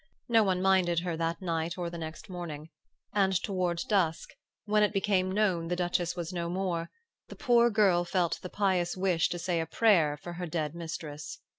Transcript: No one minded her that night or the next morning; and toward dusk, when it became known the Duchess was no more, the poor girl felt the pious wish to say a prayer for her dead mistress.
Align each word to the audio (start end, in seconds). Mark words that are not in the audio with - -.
No 0.27 0.41
one 0.43 0.63
minded 0.63 1.01
her 1.01 1.15
that 1.17 1.43
night 1.43 1.77
or 1.77 1.91
the 1.91 1.97
next 1.99 2.27
morning; 2.27 2.71
and 3.13 3.33
toward 3.43 3.83
dusk, 3.87 4.31
when 4.65 4.81
it 4.81 4.93
became 4.93 5.31
known 5.31 5.67
the 5.67 5.75
Duchess 5.75 6.15
was 6.15 6.33
no 6.33 6.49
more, 6.49 6.89
the 7.27 7.35
poor 7.35 7.69
girl 7.69 8.03
felt 8.03 8.39
the 8.41 8.49
pious 8.49 8.97
wish 8.97 9.29
to 9.29 9.37
say 9.37 9.59
a 9.61 9.67
prayer 9.67 10.17
for 10.17 10.33
her 10.33 10.47
dead 10.47 10.73
mistress. 10.73 11.39